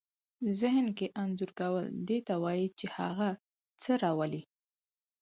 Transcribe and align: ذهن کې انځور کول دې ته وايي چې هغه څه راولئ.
ذهن 0.59 0.85
کې 0.97 1.07
انځور 1.21 1.51
کول 1.59 1.85
دې 2.07 2.19
ته 2.27 2.33
وايي 2.43 2.67
چې 2.79 2.85
هغه 2.97 3.29
څه 3.81 3.91
راولئ. 4.03 4.43